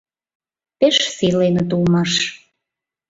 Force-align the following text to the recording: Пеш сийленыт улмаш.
Пеш 0.79 0.97
сийленыт 1.15 1.69
улмаш. 1.77 2.11